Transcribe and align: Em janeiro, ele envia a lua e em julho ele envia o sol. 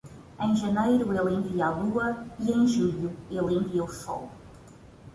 Em 0.39 0.55
janeiro, 0.55 1.13
ele 1.15 1.35
envia 1.35 1.67
a 1.67 1.69
lua 1.69 2.25
e 2.39 2.51
em 2.51 2.65
julho 2.65 3.15
ele 3.29 3.53
envia 3.53 3.83
o 3.83 3.87
sol. 3.93 4.31